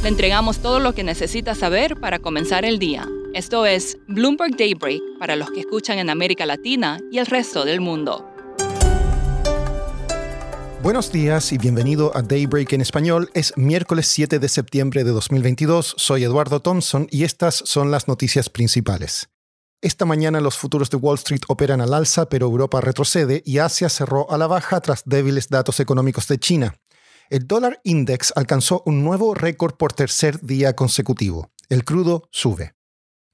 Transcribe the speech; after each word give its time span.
Le 0.00 0.08
entregamos 0.08 0.60
todo 0.60 0.78
lo 0.78 0.94
que 0.94 1.02
necesita 1.02 1.56
saber 1.56 1.96
para 1.96 2.20
comenzar 2.20 2.64
el 2.64 2.78
día. 2.78 3.08
Esto 3.34 3.66
es 3.66 3.98
Bloomberg 4.06 4.56
Daybreak 4.56 5.02
para 5.18 5.34
los 5.34 5.50
que 5.50 5.58
escuchan 5.58 5.98
en 5.98 6.08
América 6.08 6.46
Latina 6.46 7.00
y 7.10 7.18
el 7.18 7.26
resto 7.26 7.64
del 7.64 7.80
mundo. 7.80 8.24
Buenos 10.84 11.10
días 11.10 11.52
y 11.52 11.58
bienvenido 11.58 12.16
a 12.16 12.22
Daybreak 12.22 12.74
en 12.74 12.80
español. 12.80 13.28
Es 13.34 13.52
miércoles 13.56 14.06
7 14.06 14.38
de 14.38 14.48
septiembre 14.48 15.02
de 15.02 15.10
2022. 15.10 15.94
Soy 15.96 16.22
Eduardo 16.22 16.60
Thompson 16.60 17.08
y 17.10 17.24
estas 17.24 17.56
son 17.56 17.90
las 17.90 18.06
noticias 18.06 18.48
principales. 18.48 19.28
Esta 19.82 20.04
mañana 20.04 20.40
los 20.40 20.56
futuros 20.56 20.90
de 20.90 20.96
Wall 20.96 21.16
Street 21.16 21.42
operan 21.48 21.80
al 21.80 21.92
alza, 21.92 22.28
pero 22.28 22.46
Europa 22.46 22.80
retrocede 22.80 23.42
y 23.44 23.58
Asia 23.58 23.88
cerró 23.88 24.30
a 24.30 24.38
la 24.38 24.46
baja 24.46 24.80
tras 24.80 25.02
débiles 25.06 25.48
datos 25.48 25.80
económicos 25.80 26.28
de 26.28 26.38
China 26.38 26.78
el 27.30 27.46
dólar 27.46 27.80
index 27.84 28.32
alcanzó 28.36 28.82
un 28.86 29.04
nuevo 29.04 29.34
récord 29.34 29.74
por 29.74 29.92
tercer 29.92 30.40
día 30.40 30.74
consecutivo. 30.74 31.50
El 31.68 31.84
crudo 31.84 32.28
sube. 32.30 32.74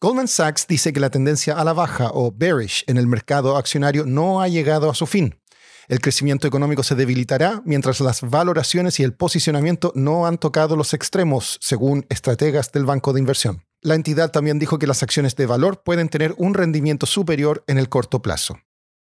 Goldman 0.00 0.28
Sachs 0.28 0.66
dice 0.66 0.92
que 0.92 1.00
la 1.00 1.10
tendencia 1.10 1.54
a 1.54 1.64
la 1.64 1.72
baja 1.72 2.10
o 2.12 2.30
bearish 2.30 2.84
en 2.86 2.98
el 2.98 3.06
mercado 3.06 3.56
accionario 3.56 4.04
no 4.04 4.40
ha 4.40 4.48
llegado 4.48 4.90
a 4.90 4.94
su 4.94 5.06
fin. 5.06 5.40
El 5.88 6.00
crecimiento 6.00 6.46
económico 6.46 6.82
se 6.82 6.94
debilitará 6.94 7.62
mientras 7.64 8.00
las 8.00 8.22
valoraciones 8.22 8.98
y 9.00 9.02
el 9.02 9.14
posicionamiento 9.14 9.92
no 9.94 10.26
han 10.26 10.38
tocado 10.38 10.76
los 10.76 10.94
extremos, 10.94 11.58
según 11.60 12.06
estrategas 12.08 12.72
del 12.72 12.84
Banco 12.84 13.12
de 13.12 13.20
Inversión. 13.20 13.64
La 13.82 13.94
entidad 13.94 14.30
también 14.30 14.58
dijo 14.58 14.78
que 14.78 14.86
las 14.86 15.02
acciones 15.02 15.36
de 15.36 15.46
valor 15.46 15.82
pueden 15.82 16.08
tener 16.08 16.34
un 16.38 16.54
rendimiento 16.54 17.06
superior 17.06 17.64
en 17.66 17.78
el 17.78 17.90
corto 17.90 18.22
plazo. 18.22 18.58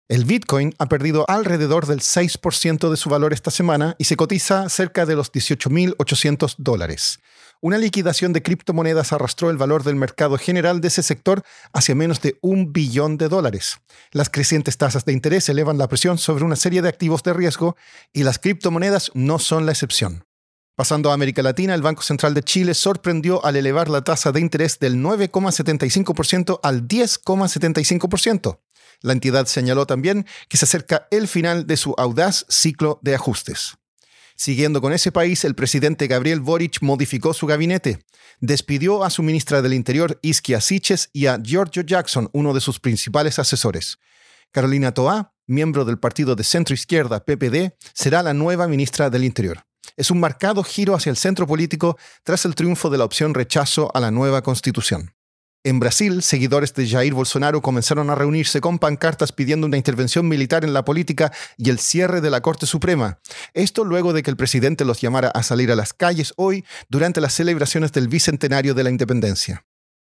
El 0.09 0.25
Bitcoin 0.25 0.73
ha 0.79 0.87
perdido 0.87 1.25
alrededor 1.27 1.87
del 1.87 1.99
6% 1.99 2.91
de 2.91 2.97
su 2.97 3.11
valor 3.11 3.33
esta 3.33 3.51
semana 3.51 3.97
y 3.99 4.05
se 4.05 4.15
cotiza 4.17 4.69
cerca 4.69 5.05
de 5.05 5.17
los 5.17 5.33
18.800 5.33 6.55
dólares. 6.59 7.19
Una 7.61 7.77
liquidación 7.77 8.33
de 8.33 8.41
criptomonedas 8.41 9.13
arrastró 9.13 9.51
el 9.51 9.57
valor 9.57 9.83
del 9.83 9.97
mercado 9.97 10.39
general 10.39 10.81
de 10.81 10.89
ese 10.89 11.03
sector 11.03 11.43
hacia 11.73 11.97
menos 11.97 12.21
de 12.21 12.39
un 12.41 12.73
billón 12.73 13.17
de 13.17 13.29
dólares. 13.29 13.79
Las 14.13 14.31
crecientes 14.31 14.79
tasas 14.79 15.05
de 15.07 15.13
interés 15.13 15.49
elevan 15.49 15.77
la 15.77 15.89
presión 15.89 16.19
sobre 16.19 16.45
una 16.45 16.55
serie 16.55 16.83
de 16.83 16.89
activos 16.89 17.25
de 17.25 17.33
riesgo 17.33 17.77
y 18.13 18.23
las 18.23 18.39
criptomonedas 18.39 19.11
no 19.15 19.41
son 19.41 19.67
la 19.67 19.73
excepción. 19.73 20.25
Pasando 20.77 21.11
a 21.11 21.15
América 21.15 21.43
Latina, 21.43 21.75
el 21.75 21.83
Banco 21.83 22.03
Central 22.03 22.33
de 22.35 22.45
Chile 22.45 22.75
sorprendió 22.75 23.45
al 23.45 23.57
elevar 23.57 23.89
la 23.89 24.05
tasa 24.05 24.31
de 24.31 24.39
interés 24.39 24.79
del 24.79 25.03
9,75% 25.03 26.61
al 26.63 26.87
10,75%. 26.87 28.61
La 29.01 29.13
entidad 29.13 29.47
señaló 29.47 29.87
también 29.87 30.27
que 30.49 30.57
se 30.57 30.65
acerca 30.65 31.09
el 31.11 31.29
final 31.29 31.67
de 31.67 31.77
su 31.77 31.95
audaz 31.99 32.47
ciclo 32.49 32.99
de 33.03 33.15
ajustes. 33.15 33.77
Siguiendo 34.37 34.83
con 34.83 34.93
ese 34.93 35.13
país, 35.13 35.45
el 35.45 35.55
presidente 35.55 36.07
Gabriel 36.09 36.41
Boric 36.41 36.83
modificó 36.83 37.33
su 37.33 37.47
gabinete. 37.47 38.05
Despidió 38.41 39.03
a 39.03 39.09
su 39.09 39.23
ministra 39.23 39.63
del 39.63 39.73
Interior, 39.73 40.19
Isquia 40.21 40.61
Siches, 40.61 41.09
y 41.15 41.27
a 41.27 41.41
Giorgio 41.43 41.83
Jackson, 41.83 42.29
uno 42.33 42.53
de 42.53 42.61
sus 42.61 42.79
principales 42.79 43.39
asesores. 43.39 43.99
Carolina 44.53 44.93
Toá, 44.93 45.33
miembro 45.47 45.87
del 45.87 45.99
partido 45.99 46.37
de 46.37 46.45
centro 46.45 46.75
izquierda 46.75 47.25
PPD, 47.25 47.75
será 47.95 48.23
la 48.23 48.35
nueva 48.35 48.69
ministra 48.69 49.09
del 49.09 49.25
Interior. 49.25 49.65
Es 49.97 50.11
un 50.11 50.21
marcado 50.21 50.63
giro 50.63 50.95
hacia 50.95 51.11
el 51.11 51.17
centro 51.17 51.47
político 51.47 51.97
tras 52.23 52.45
el 52.45 52.55
triunfo 52.55 52.91
de 52.91 52.99
la 52.99 53.05
opción 53.05 53.33
rechazo 53.33 53.91
a 53.95 54.01
la 54.01 54.11
nueva 54.11 54.43
constitución. 54.43 55.16
En 55.67 55.81
Brasil, 55.81 56.23
seguidores 56.23 56.75
de 56.75 56.89
Jair 56.89 57.13
Bolsonaro 57.13 57.61
comenzaron 57.61 58.09
a 58.09 58.15
reunirse 58.15 58.61
con 58.61 58.79
pancartas 58.79 59.33
pidiendo 59.33 59.67
una 59.67 59.77
intervención 59.77 60.29
militar 60.29 60.63
en 60.63 60.73
la 60.73 60.85
política 60.85 61.33
y 61.57 61.71
el 61.71 61.81
cierre 61.81 62.21
de 62.21 62.31
la 62.31 62.41
Corte 62.41 62.67
Suprema. 62.67 63.19
Esto 63.53 63.83
luego 63.83 64.13
de 64.13 64.23
que 64.23 64.31
el 64.31 64.37
presidente 64.37 64.85
los 64.85 65.01
llamara 65.01 65.27
a 65.31 65.43
salir 65.43 65.73
a 65.73 65.75
las 65.75 65.93
calles 65.93 66.35
hoy 66.37 66.65
durante 66.89 67.21
las 67.21 67.33
celebraciones 67.33 67.91
del 67.91 68.07
bicentenario 68.07 68.75
de 68.75 68.85
la 68.85 68.91
independencia. 68.91 69.65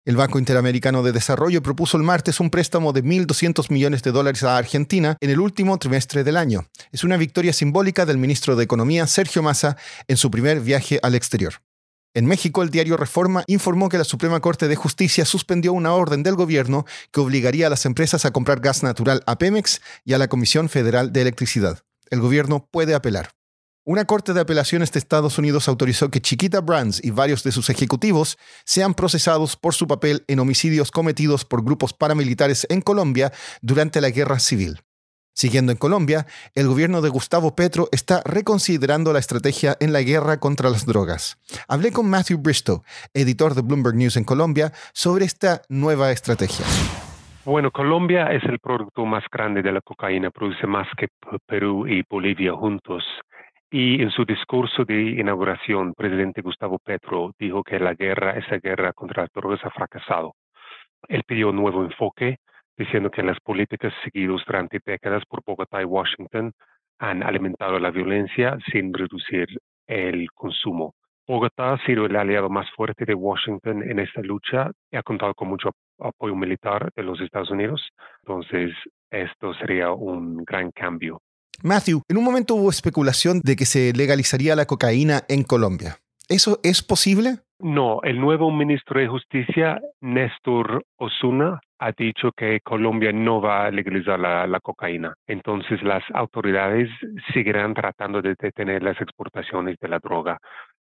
El 0.05 0.15
Banco 0.15 0.37
Interamericano 0.37 1.01
de 1.01 1.11
Desarrollo 1.11 1.63
propuso 1.63 1.97
el 1.97 2.03
martes 2.03 2.39
un 2.39 2.51
préstamo 2.51 2.93
de 2.93 3.03
1.200 3.03 3.71
millones 3.71 4.03
de 4.03 4.11
dólares 4.11 4.43
a 4.43 4.57
Argentina 4.57 5.17
en 5.21 5.31
el 5.31 5.39
último 5.39 5.79
trimestre 5.79 6.23
del 6.23 6.37
año. 6.37 6.67
Es 6.91 7.03
una 7.03 7.17
victoria 7.17 7.51
simbólica 7.51 8.05
del 8.05 8.19
ministro 8.19 8.55
de 8.55 8.63
Economía, 8.63 9.07
Sergio 9.07 9.41
Massa, 9.41 9.75
en 10.07 10.17
su 10.17 10.29
primer 10.29 10.59
viaje 10.59 10.99
al 11.01 11.15
exterior. 11.15 11.55
En 12.17 12.25
México, 12.25 12.63
el 12.63 12.71
diario 12.71 12.97
Reforma 12.97 13.43
informó 13.45 13.89
que 13.89 13.99
la 13.99 14.03
Suprema 14.03 14.39
Corte 14.39 14.67
de 14.67 14.75
Justicia 14.75 15.23
suspendió 15.23 15.71
una 15.71 15.93
orden 15.93 16.23
del 16.23 16.33
gobierno 16.33 16.83
que 17.11 17.19
obligaría 17.19 17.67
a 17.67 17.69
las 17.69 17.85
empresas 17.85 18.25
a 18.25 18.31
comprar 18.31 18.59
gas 18.59 18.81
natural 18.81 19.21
a 19.27 19.37
Pemex 19.37 19.81
y 20.03 20.13
a 20.13 20.17
la 20.17 20.27
Comisión 20.27 20.67
Federal 20.67 21.13
de 21.13 21.21
Electricidad. 21.21 21.83
El 22.09 22.19
gobierno 22.19 22.67
puede 22.71 22.95
apelar. 22.95 23.29
Una 23.85 24.05
corte 24.05 24.33
de 24.33 24.41
apelaciones 24.41 24.91
de 24.91 24.97
Estados 24.97 25.37
Unidos 25.37 25.67
autorizó 25.67 26.09
que 26.09 26.19
Chiquita 26.19 26.59
Brands 26.59 27.03
y 27.03 27.11
varios 27.11 27.43
de 27.43 27.51
sus 27.51 27.69
ejecutivos 27.69 28.39
sean 28.65 28.95
procesados 28.95 29.55
por 29.55 29.75
su 29.75 29.85
papel 29.85 30.25
en 30.27 30.39
homicidios 30.39 30.89
cometidos 30.89 31.45
por 31.45 31.63
grupos 31.63 31.93
paramilitares 31.93 32.65
en 32.71 32.81
Colombia 32.81 33.31
durante 33.61 34.01
la 34.01 34.09
guerra 34.09 34.39
civil. 34.39 34.81
Siguiendo 35.37 35.71
en 35.71 35.77
Colombia, 35.77 36.25
el 36.55 36.67
gobierno 36.67 36.99
de 37.03 37.09
Gustavo 37.09 37.55
Petro 37.55 37.89
está 37.91 38.23
reconsiderando 38.25 39.13
la 39.13 39.19
estrategia 39.19 39.75
en 39.79 39.93
la 39.93 40.01
guerra 40.01 40.39
contra 40.39 40.71
las 40.71 40.87
drogas. 40.87 41.37
Hablé 41.67 41.91
con 41.91 42.09
Matthew 42.09 42.39
Bristow, 42.39 42.81
editor 43.13 43.53
de 43.53 43.61
Bloomberg 43.61 43.95
News 43.95 44.17
en 44.17 44.23
Colombia, 44.23 44.71
sobre 44.93 45.25
esta 45.25 45.61
nueva 45.69 46.09
estrategia. 46.09 46.65
Bueno, 47.45 47.69
Colombia 47.69 48.31
es 48.31 48.43
el 48.45 48.57
producto 48.57 49.05
más 49.05 49.25
grande 49.31 49.61
de 49.61 49.71
la 49.71 49.81
cocaína, 49.81 50.31
produce 50.31 50.65
más 50.65 50.87
que 50.97 51.09
Perú 51.45 51.85
y 51.85 52.01
Bolivia 52.09 52.53
juntos. 52.53 53.03
Y 53.69 54.01
en 54.01 54.09
su 54.09 54.25
discurso 54.25 54.85
de 54.85 55.21
inauguración, 55.21 55.93
presidente 55.93 56.41
Gustavo 56.41 56.79
Petro 56.79 57.35
dijo 57.37 57.61
que 57.63 57.77
la 57.77 57.93
guerra, 57.93 58.31
esa 58.31 58.57
guerra 58.57 58.91
contra 58.91 59.21
las 59.21 59.31
drogas 59.33 59.63
ha 59.63 59.69
fracasado. 59.69 60.33
Él 61.07 61.21
pidió 61.27 61.51
un 61.51 61.57
nuevo 61.57 61.83
enfoque, 61.83 62.39
diciendo 62.77 63.09
que 63.09 63.23
las 63.23 63.39
políticas 63.39 63.93
seguidas 64.03 64.41
durante 64.45 64.79
décadas 64.85 65.23
por 65.27 65.41
Bogotá 65.45 65.81
y 65.81 65.85
Washington 65.85 66.53
han 66.99 67.23
alimentado 67.23 67.79
la 67.79 67.91
violencia 67.91 68.57
sin 68.71 68.93
reducir 68.93 69.47
el 69.87 70.31
consumo. 70.33 70.93
Bogotá 71.27 71.73
ha 71.73 71.85
sido 71.85 72.05
el 72.05 72.15
aliado 72.15 72.49
más 72.49 72.67
fuerte 72.75 73.03
de 73.05 73.13
Washington 73.13 73.83
en 73.83 73.99
esta 73.99 74.21
lucha 74.21 74.71
y 74.91 74.95
ha 74.95 75.03
contado 75.03 75.33
con 75.33 75.49
mucho 75.49 75.71
apoyo 75.99 76.35
militar 76.35 76.89
de 76.95 77.03
los 77.03 77.19
Estados 77.19 77.51
Unidos. 77.51 77.81
Entonces, 78.23 78.71
esto 79.09 79.53
sería 79.55 79.91
un 79.91 80.43
gran 80.45 80.71
cambio. 80.71 81.21
Matthew, 81.63 82.03
en 82.07 82.17
un 82.17 82.23
momento 82.23 82.55
hubo 82.55 82.69
especulación 82.69 83.41
de 83.43 83.55
que 83.55 83.65
se 83.65 83.91
legalizaría 83.93 84.55
la 84.55 84.65
cocaína 84.65 85.23
en 85.27 85.43
Colombia. 85.43 85.97
¿Eso 86.29 86.59
es 86.63 86.83
posible? 86.83 87.39
No, 87.59 88.01
el 88.03 88.19
nuevo 88.19 88.51
ministro 88.51 88.99
de 88.99 89.07
Justicia, 89.07 89.81
Néstor 89.99 90.83
Osuna, 90.97 91.59
ha 91.79 91.91
dicho 91.91 92.31
que 92.31 92.59
Colombia 92.61 93.11
no 93.11 93.41
va 93.41 93.65
a 93.65 93.71
legalizar 93.71 94.19
la, 94.19 94.59
cocaína. 94.61 95.15
Entonces 95.25 95.81
las 95.81 96.03
autoridades 96.13 96.87
seguirán 97.33 97.73
tratando 97.73 98.21
de 98.21 98.35
detener 98.39 98.83
las 98.83 99.01
exportaciones 99.01 99.75
de 99.79 99.87
la 99.87 99.97
droga. 99.97 100.37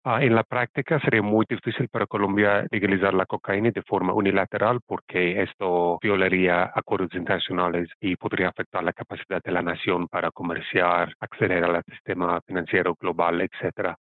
Ah, 0.04 0.24
en 0.24 0.34
la 0.34 0.44
práctica 0.44 1.00
sería 1.00 1.22
muy 1.22 1.46
difícil 1.48 1.88
para 1.88 2.08
Colombia 2.08 2.66
legalizar 2.72 3.14
la 3.14 3.26
cocaína 3.28 3.72
de 3.72 3.84
forma 3.84 4.14
unilateral 4.14 4.80
porque 4.88 5.42
esto 5.44 6.00
violaría 6.02 6.72
acuerdos 6.74 7.14
internacionales 7.14 7.90
y 8.00 8.16
podría 8.16 8.50
afectar 8.50 8.84
la 8.84 8.94
capacidad 8.94 9.42
de 9.44 9.52
la 9.52 9.62
nación 9.62 10.08
para 10.08 10.32
comerciar, 10.32 11.14
acceder 11.20 11.64
al 11.64 11.84
sistema 11.86 12.40
financiero 12.42 12.96
global, 13.00 13.42
etcétera. 13.42 13.98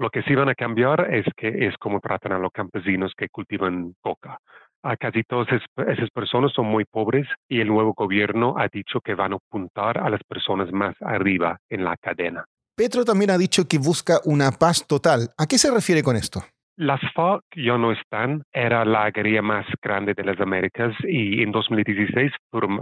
Lo 0.00 0.08
que 0.08 0.22
sí 0.22 0.34
van 0.34 0.48
a 0.48 0.54
cambiar 0.54 1.12
es 1.12 1.26
que 1.36 1.66
es 1.66 1.76
como 1.76 2.00
tratan 2.00 2.32
a 2.32 2.38
los 2.38 2.50
campesinos 2.52 3.12
que 3.14 3.28
cultivan 3.28 3.94
coca. 4.00 4.38
A 4.82 4.96
casi 4.96 5.22
todas 5.24 5.48
esas 5.76 6.08
personas 6.08 6.54
son 6.54 6.64
muy 6.68 6.86
pobres 6.86 7.28
y 7.50 7.60
el 7.60 7.68
nuevo 7.68 7.92
gobierno 7.92 8.54
ha 8.56 8.68
dicho 8.72 9.02
que 9.02 9.14
van 9.14 9.34
a 9.34 9.36
apuntar 9.36 9.98
a 9.98 10.08
las 10.08 10.22
personas 10.24 10.72
más 10.72 10.94
arriba 11.02 11.58
en 11.68 11.84
la 11.84 11.98
cadena. 11.98 12.46
Petro 12.74 13.04
también 13.04 13.30
ha 13.30 13.36
dicho 13.36 13.68
que 13.68 13.76
busca 13.76 14.20
una 14.24 14.52
paz 14.52 14.86
total. 14.86 15.28
¿A 15.36 15.44
qué 15.44 15.58
se 15.58 15.70
refiere 15.70 16.02
con 16.02 16.16
esto? 16.16 16.40
Las 16.76 17.02
FARC 17.14 17.44
ya 17.54 17.76
no 17.76 17.92
están, 17.92 18.42
era 18.54 18.86
la 18.86 19.10
guerrilla 19.10 19.42
más 19.42 19.66
grande 19.82 20.14
de 20.14 20.24
las 20.24 20.40
Américas 20.40 20.94
y 21.02 21.42
en 21.42 21.52
2016 21.52 22.32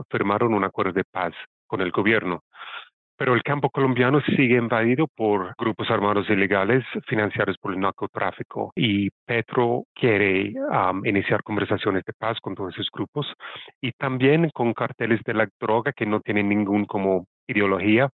firmaron 0.09 0.55
un 0.55 0.63
acuerdo 0.63 0.93
de 0.93 1.03
paz 1.03 1.33
con 1.67 1.81
el 1.81 1.91
gobierno. 1.91 2.45
Pero 3.19 3.35
el 3.35 3.43
campo 3.43 3.69
colombiano 3.69 4.21
sigue 4.37 4.57
invadido 4.57 5.09
por 5.09 5.53
grupos 5.59 5.91
armados 5.91 6.31
ilegales 6.31 6.85
financiados 7.09 7.57
por 7.59 7.75
el 7.75 7.81
narcotráfico 7.81 8.73
y 8.77 9.11
Petro 9.27 9.85
quiere 9.93 10.55
um, 10.55 11.05
iniciar 11.05 11.43
conversaciones 11.43 12.05
de 12.05 12.13
paz 12.13 12.39
con 12.41 12.55
todos 12.55 12.75
esos 12.75 12.89
grupos 12.93 13.27
y 13.81 13.91
también 13.93 14.51
con 14.55 14.73
carteles 14.73 15.21
de 15.25 15.35
la 15.35 15.49
droga 15.61 15.93
que 15.93 16.07
no 16.07 16.21
tienen 16.21 16.49
ningún 16.49 16.85
como 16.85 17.27
ideología. 17.49 18.09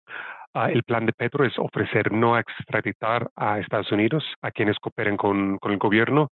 Uh, 0.54 0.68
el 0.68 0.84
plan 0.84 1.04
de 1.06 1.12
Petro 1.12 1.44
es 1.44 1.58
ofrecer 1.58 2.12
no 2.12 2.38
extraditar 2.38 3.28
a 3.34 3.58
Estados 3.58 3.90
Unidos 3.90 4.24
a 4.40 4.52
quienes 4.52 4.78
cooperen 4.78 5.16
con, 5.16 5.58
con 5.58 5.72
el 5.72 5.78
gobierno 5.78 6.28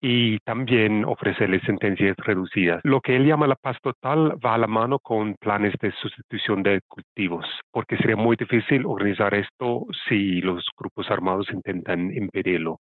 y 0.00 0.38
también 0.40 1.04
ofrecerles 1.04 1.62
sentencias 1.64 2.16
reducidas. 2.18 2.80
Lo 2.84 3.00
que 3.00 3.16
él 3.16 3.26
llama 3.26 3.46
la 3.46 3.56
paz 3.56 3.76
total 3.82 4.34
va 4.44 4.54
a 4.54 4.58
la 4.58 4.66
mano 4.66 4.98
con 4.98 5.34
planes 5.34 5.74
de 5.80 5.92
sustitución 5.92 6.62
de 6.62 6.80
cultivos, 6.88 7.46
porque 7.70 7.96
sería 7.96 8.16
muy 8.16 8.36
difícil 8.36 8.86
organizar 8.86 9.34
esto 9.34 9.86
si 10.08 10.40
los 10.40 10.64
grupos 10.76 11.10
armados 11.10 11.48
intentan 11.52 12.12
impedirlo. 12.12 12.78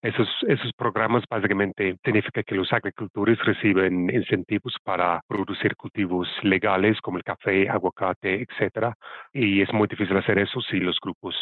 Esos, 0.00 0.28
esos 0.46 0.72
programas 0.76 1.24
básicamente 1.28 1.96
significan 2.04 2.44
que 2.46 2.54
los 2.54 2.72
agricultores 2.72 3.38
reciben 3.44 4.10
incentivos 4.10 4.76
para 4.84 5.20
producir 5.26 5.74
cultivos 5.76 6.28
legales 6.42 7.00
como 7.00 7.18
el 7.18 7.24
café, 7.24 7.68
aguacate, 7.68 8.42
etcétera, 8.42 8.94
y 9.32 9.62
es 9.62 9.72
muy 9.72 9.88
difícil 9.88 10.16
hacer 10.16 10.38
eso 10.38 10.60
si 10.60 10.78
los 10.78 10.98
grupos 11.00 11.34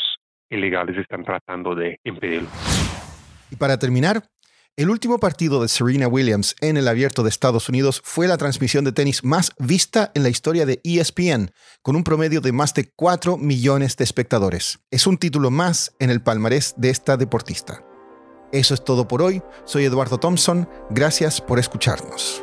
ilegales 0.48 0.96
están 0.96 1.24
tratando 1.24 1.74
de 1.74 1.98
impedirlo. 2.04 2.48
Y 3.50 3.56
para 3.56 3.78
terminar, 3.78 4.22
el 4.76 4.90
último 4.90 5.18
partido 5.18 5.62
de 5.62 5.68
Serena 5.68 6.08
Williams 6.08 6.56
en 6.60 6.76
el 6.76 6.88
abierto 6.88 7.22
de 7.22 7.28
Estados 7.28 7.68
Unidos 7.68 8.00
fue 8.04 8.26
la 8.26 8.36
transmisión 8.36 8.84
de 8.84 8.90
tenis 8.92 9.22
más 9.22 9.52
vista 9.58 10.10
en 10.14 10.24
la 10.24 10.30
historia 10.30 10.66
de 10.66 10.80
ESPN, 10.82 11.52
con 11.82 11.94
un 11.94 12.02
promedio 12.02 12.40
de 12.40 12.50
más 12.50 12.74
de 12.74 12.90
4 12.96 13.36
millones 13.36 13.96
de 13.96 14.04
espectadores. 14.04 14.80
Es 14.90 15.06
un 15.06 15.16
título 15.16 15.50
más 15.50 15.94
en 16.00 16.10
el 16.10 16.22
palmarés 16.22 16.74
de 16.76 16.90
esta 16.90 17.16
deportista. 17.16 17.84
Eso 18.52 18.74
es 18.74 18.84
todo 18.84 19.06
por 19.06 19.22
hoy. 19.22 19.42
Soy 19.64 19.84
Eduardo 19.84 20.18
Thompson. 20.18 20.68
Gracias 20.90 21.40
por 21.40 21.58
escucharnos. 21.58 22.42